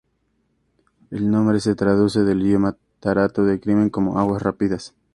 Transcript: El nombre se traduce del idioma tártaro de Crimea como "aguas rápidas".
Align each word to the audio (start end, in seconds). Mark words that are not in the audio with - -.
El 1.11 1.29
nombre 1.29 1.59
se 1.59 1.75
traduce 1.75 2.21
del 2.21 2.41
idioma 2.41 2.75
tártaro 2.99 3.45
de 3.47 3.59
Crimea 3.59 3.91
como 3.91 4.17
"aguas 4.17 4.41
rápidas". 4.41 4.95